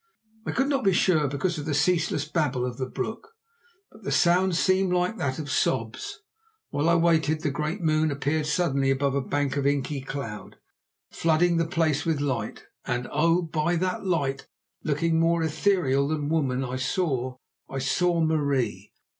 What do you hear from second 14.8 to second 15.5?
looking more